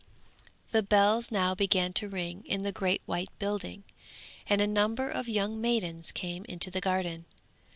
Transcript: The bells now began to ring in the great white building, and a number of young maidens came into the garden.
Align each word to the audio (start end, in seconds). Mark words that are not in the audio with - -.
The 0.71 0.81
bells 0.81 1.29
now 1.31 1.53
began 1.53 1.93
to 1.93 2.09
ring 2.09 2.41
in 2.47 2.63
the 2.63 2.71
great 2.71 3.03
white 3.05 3.29
building, 3.37 3.83
and 4.47 4.59
a 4.59 4.65
number 4.65 5.07
of 5.11 5.29
young 5.29 5.61
maidens 5.61 6.11
came 6.11 6.43
into 6.45 6.71
the 6.71 6.81
garden. 6.81 7.25